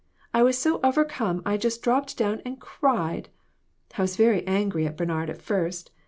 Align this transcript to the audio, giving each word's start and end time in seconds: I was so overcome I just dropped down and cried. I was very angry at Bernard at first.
I 0.33 0.41
was 0.41 0.57
so 0.57 0.79
overcome 0.83 1.43
I 1.45 1.57
just 1.57 1.83
dropped 1.83 2.17
down 2.17 2.41
and 2.43 2.59
cried. 2.59 3.29
I 3.99 4.01
was 4.01 4.15
very 4.17 4.43
angry 4.47 4.87
at 4.87 4.97
Bernard 4.97 5.29
at 5.29 5.43
first. 5.43 5.91